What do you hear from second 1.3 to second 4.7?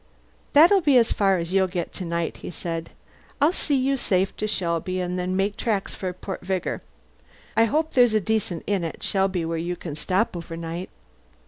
as you'll get to night," he said. "I'll see you safe to